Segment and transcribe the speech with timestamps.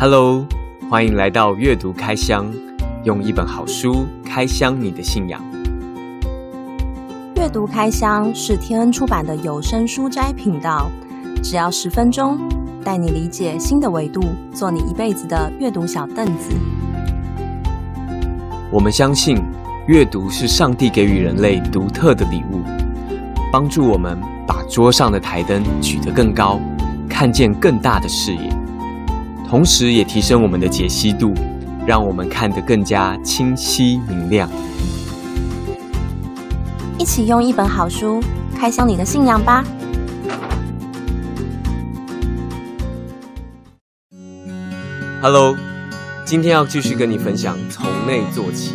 [0.00, 0.46] Hello，
[0.88, 2.46] 欢迎来到阅读开箱，
[3.02, 5.42] 用一本好书开箱你的信仰。
[7.34, 10.88] 阅读开箱是天恩出版的有声书斋频道，
[11.42, 12.38] 只要十分钟，
[12.84, 14.22] 带你理解新的维度，
[14.54, 16.54] 做你一辈子的阅读小凳子。
[18.70, 19.36] 我们相信，
[19.88, 22.62] 阅读是上帝给予人类独特的礼物，
[23.52, 26.60] 帮助我们把桌上的台灯举得更高，
[27.08, 28.56] 看见更大的视野。
[29.48, 31.32] 同时，也提升我们的解析度，
[31.86, 34.46] 让我们看得更加清晰明亮。
[36.98, 38.20] 一起用一本好书
[38.54, 39.64] 开箱你的信仰吧
[45.22, 45.56] ！Hello，
[46.26, 48.74] 今天要继续跟你分享从内做起，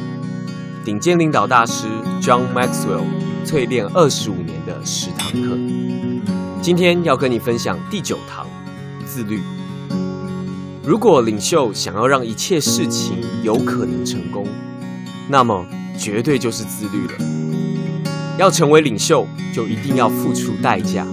[0.83, 1.85] 顶尖领导大师
[2.19, 3.03] John Maxwell
[3.45, 5.55] 淬炼二十五年的十堂课。
[6.63, 8.47] 今天要跟你分享第九堂
[9.05, 9.39] 自律。
[10.85, 14.45] 如果领袖想要让一切事情有可能成功，
[15.29, 15.65] 那么
[15.97, 17.13] 绝对就是自律了。
[18.37, 21.07] 要成为领袖，就一定要付出代价。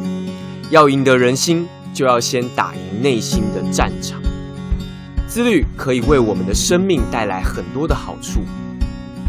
[0.70, 4.20] 要赢得人心，就要先打赢内心的战场。
[5.28, 8.40] 自律可以为我们的生命带来很多的好处。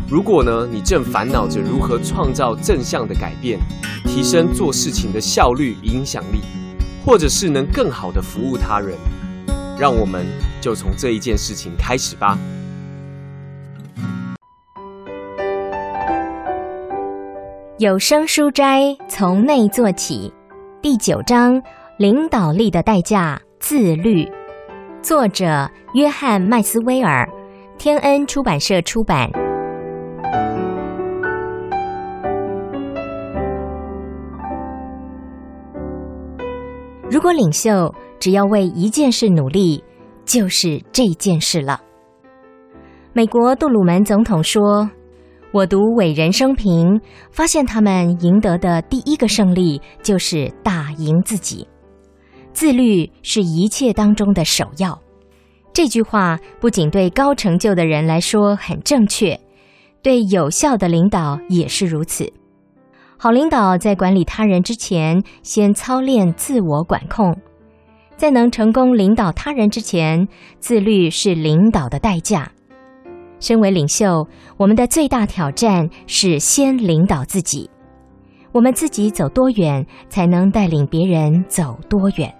[0.09, 3.59] 如果呢，你正烦恼着如何创造正向的改变，
[4.07, 6.39] 提升做事情的效率、影响力，
[7.05, 8.97] 或者是能更好的服务他人。
[9.79, 10.25] 让我们
[10.61, 12.37] 就从这一件事情开始吧。
[17.77, 20.31] 有声书斋从内做起，
[20.83, 21.59] 第九章：
[21.97, 24.31] 领导力的代价——自律。
[25.01, 27.27] 作者：约翰·麦斯威尔，
[27.79, 29.27] 天恩出版社出版。
[37.21, 39.83] 如果领袖，只要为一件事努力，
[40.25, 41.79] 就是这件事了。
[43.13, 44.89] 美国杜鲁门总统说
[45.53, 51.67] ：“我读伟人生平，发现他们赢得的第一个胜利就是打赢自己。
[52.53, 54.99] 自律是一切当中的首要。”
[55.71, 59.39] 这句话不仅对高成就的人来说很正确，
[60.01, 62.33] 对有效的领导也是如此。
[63.23, 67.37] 好领导在管理他人之前，先操练自我管控。
[68.17, 70.27] 在能成功领导他人之前，
[70.57, 72.51] 自律是领导的代价。
[73.39, 74.27] 身为领袖，
[74.57, 77.69] 我们的最大挑战是先领导自己。
[78.53, 82.33] 我们自己走多远，才能带领别人走多远？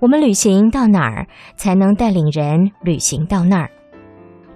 [0.00, 1.26] 我们旅行到哪儿，
[1.56, 3.70] 才能带领人旅行到那儿？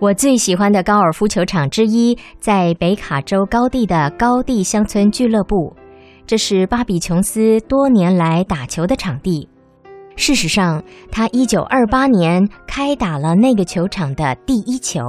[0.01, 5.75] 我最喜欢的高尔夫球场之一，在北卡州高地的高地乡村俱乐部，
[6.25, 9.49] 这是巴比琼斯多年来打球的场地。
[10.15, 15.01] 事实上，他一九二八年开打了那个球场的第一球。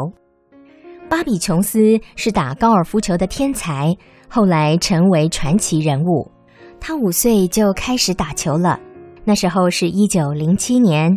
[1.08, 1.80] 巴比琼斯
[2.16, 3.96] 是打高尔夫球的天才，
[4.28, 6.32] 后来成为传奇人物。
[6.80, 8.80] 他五岁就开始打球了，
[9.24, 11.16] 那时候是一九零七年。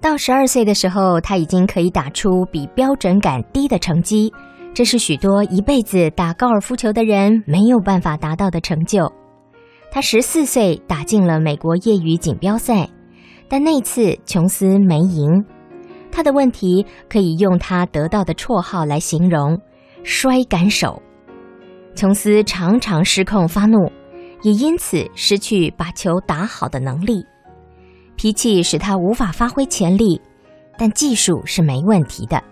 [0.00, 4.32] 到十二岁的时候，他已经可以打出比标准杆低的成绩，
[4.74, 9.12] 这是许多一辈子打高尔夫球的人没有办法达到的成就。
[9.90, 12.88] 他十四岁打进了美国业余锦标赛。
[13.48, 15.44] 但那次琼斯没赢，
[16.10, 19.56] 他的问题可以用他得到的绰号来形容：
[20.02, 21.00] 摔杆手。
[21.94, 23.88] 琼斯常常失控发怒，
[24.42, 27.24] 也因此失去把球打好的能力。
[28.16, 30.20] 脾气使他无法发挥潜力，
[30.78, 32.42] 但技术是没问题的。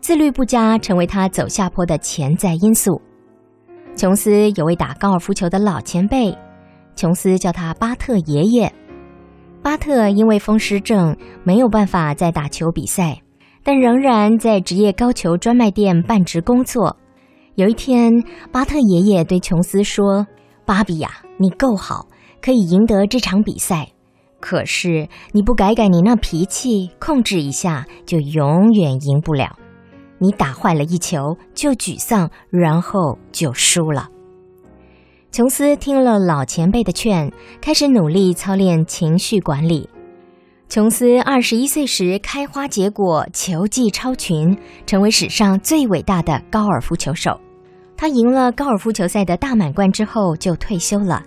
[0.00, 3.00] 自律不佳成为他走下坡的潜在因素。
[3.96, 6.36] 琼斯有位打高尔夫球的老前辈，
[6.94, 8.72] 琼斯叫他巴特爷爷。
[9.62, 13.20] 巴特因为风湿症没有办法再打球比赛，
[13.64, 16.96] 但仍然在职业高球专卖店办职工作。
[17.56, 18.12] 有一天，
[18.52, 20.26] 巴特爷爷对琼斯说
[20.64, 22.06] ：“芭比呀，你够好，
[22.40, 23.88] 可以赢得这场比赛。
[24.40, 29.58] 可是你不改改你那脾气，控制一下，就永远赢不了。
[30.18, 34.08] 你打坏了一球就沮丧，然后就输了。”
[35.32, 37.30] 琼斯听了老前辈的劝，
[37.60, 39.90] 开始努力操练情绪管理。
[40.68, 44.56] 琼斯二十一岁时开花结果，球技超群，
[44.86, 47.38] 成为史上最伟大的高尔夫球手。
[47.96, 51.22] 他赢了高尔夫球赛的大满贯之后就退休了，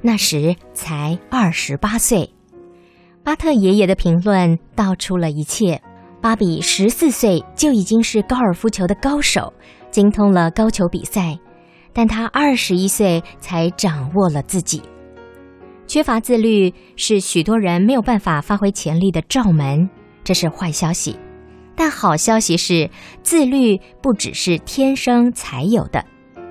[0.00, 2.32] 那时才二十八岁。
[3.22, 5.80] 巴特爷爷的评论道出了一切：
[6.20, 9.52] 巴比十四岁就已经是高尔夫球的高手，
[9.90, 11.38] 精通了高球比赛。
[11.92, 14.80] 但他二十一岁才掌握了自己，
[15.86, 19.88] 缺乏自律是许多人没有办法发挥潜力的罩门。
[20.22, 21.18] 这这是坏消息。
[21.74, 22.88] 但好消息是，
[23.20, 26.04] 自律不只是天生才有的，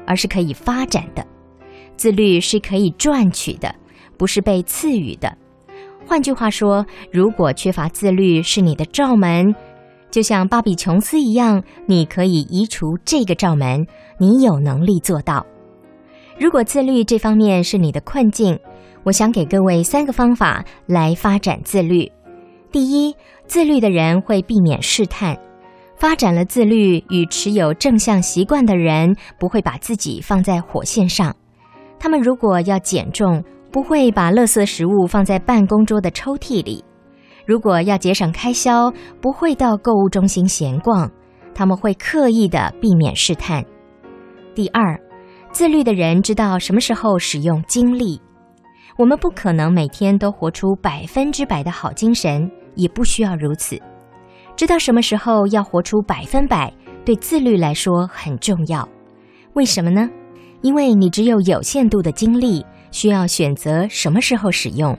[0.05, 1.25] 而是可以发展的。
[1.95, 3.73] 自律是可以赚取的，
[4.17, 5.33] 不是被赐予的。
[6.09, 9.53] 换句话说，如果缺乏自律是你的罩门，
[10.09, 13.85] 就像巴比琼斯一样，你可以移除这个罩门，
[14.17, 15.45] 你有能力做到。
[16.39, 18.57] 如果自律这方面是你的困境，
[19.03, 22.11] 我想给各位三个方法来发展自律。
[22.71, 23.15] 第一，
[23.45, 25.37] 自律的人会避免试探，
[25.95, 31.35] 发展了自律与持有正向习惯的人不会把自己放在火线上。
[31.99, 36.83] 他们如果要减重，不会把垃圾食物放在办公桌的抽屉里；
[37.45, 41.09] 如果要节省开销，不会到购物中心闲逛。
[41.53, 43.63] 他们会刻意的避免试探。
[44.55, 44.99] 第二，
[45.51, 48.21] 自律的人知道什么时候使用精力。
[48.97, 52.49] 我们不可能每天都活出百分之百的好精神。
[52.75, 53.77] 也不需要如此，
[54.55, 56.71] 知道什么时候要活出百分百，
[57.03, 58.87] 对自律来说很重要。
[59.53, 60.07] 为什么呢？
[60.61, 64.97] 因为你只有有限度的精力，需要选择什么时候使用。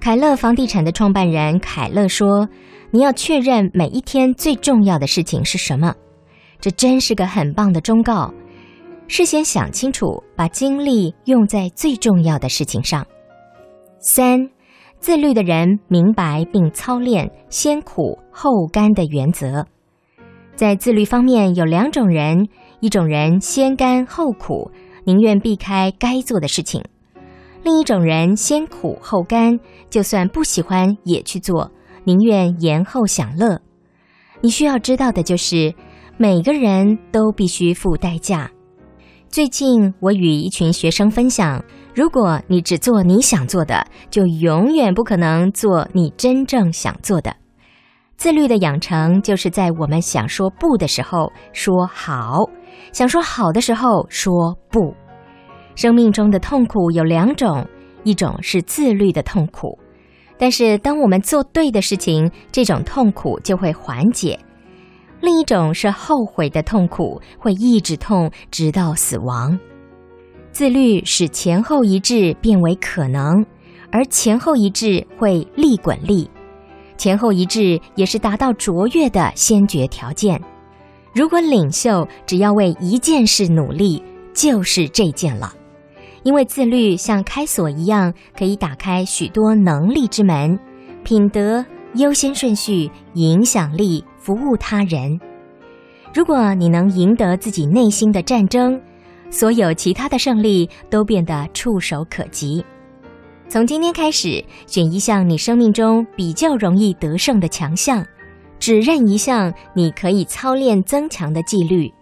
[0.00, 2.48] 凯乐房地产的创办人凯乐说
[2.92, 5.94] ：“你要确认每一天最重要的事情是什么。”
[6.60, 8.32] 这真是个很棒的忠告。
[9.08, 13.06] 事先想清楚，把精力用在最重要的事情上。
[13.98, 14.50] 三。
[15.00, 19.66] 自律的人明白并操练先苦后甘的原则。
[20.56, 22.48] 在自律方面有两种人：
[22.80, 24.70] 一种人先甘后苦，
[25.04, 26.80] 宁愿避开该做的事情；
[27.64, 29.58] 另一种人先苦后甘，
[29.88, 31.72] 就算不喜欢也去做，
[32.04, 33.58] 宁愿延后享乐。
[34.42, 35.74] 你需要知道的就是，
[36.18, 38.50] 每个人都必须付代价。
[39.30, 41.64] 最近，我与一群学生分享。
[41.94, 47.34] 如果你只做你想做的，就永远不可能做你真正想做的。
[48.18, 52.40] 自律的养成，就是在我们想说不的时候说好，
[52.92, 54.94] 想说好的时候说不。
[55.74, 57.66] 生命中的痛苦有两种，
[58.04, 59.78] 一种是自律的痛苦，
[60.38, 64.38] 但是当我们做对的事情，这种痛苦就会缓解；
[65.20, 69.58] 另一种是后悔的痛苦，会一直痛直到死亡。
[70.52, 73.44] 自律使前后一致变为可能，
[73.90, 76.30] 而前后一致会利滚利。
[76.96, 80.40] 前后一致也是达到卓越的先决条件。
[81.12, 84.00] 如果领袖只要为一件事努力，
[84.32, 85.52] 就是这件了。
[86.24, 90.58] 因为自律像开锁一样，可以打开许多能力之门，
[91.04, 95.20] 品德、优先顺序、影响力、服务他人。
[96.12, 98.80] 如果你能赢得自己内心的战争。
[99.30, 102.64] 所有其他的胜利都变得触手可及。
[103.48, 108.06] 从今天开始，选一项你生命中比较容易得胜的强项，
[108.60, 111.92] 只认一项你可以操练增强的纪律，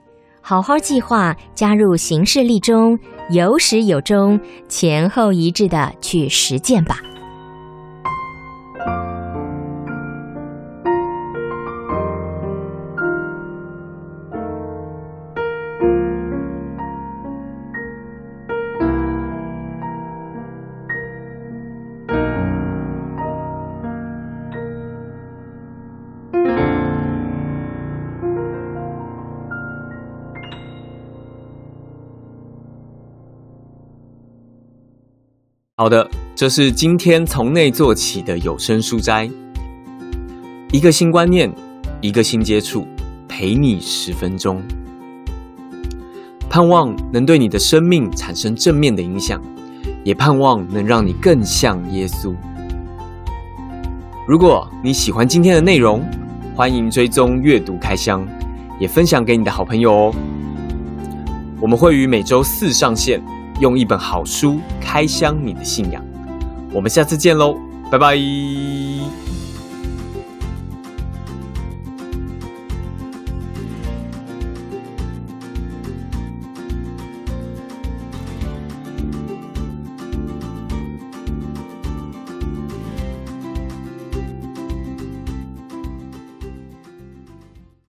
[0.42, 2.98] 好好计划，加入行事历中，
[3.32, 4.38] 有始有终，
[4.69, 7.00] 前后一致的去实践吧。
[35.75, 39.31] 好的，这是今天从内做起的有声书斋。
[40.71, 41.50] 一个新观念，
[42.02, 42.87] 一个新接触，
[43.26, 44.62] 陪你十分钟，
[46.50, 49.41] 盼望能对你的生命产生正面的影响，
[50.05, 52.35] 也盼望能让你更像耶稣。
[54.29, 56.05] 如果你喜欢今天的内容，
[56.55, 58.29] 欢迎追踪阅读开箱，
[58.79, 60.14] 也分享给你的好朋友哦。
[61.62, 63.23] 我们会于每周四上线。
[63.61, 66.02] 用一本好书开箱你的信仰，
[66.73, 67.56] 我们下次见喽，
[67.90, 68.16] 拜拜。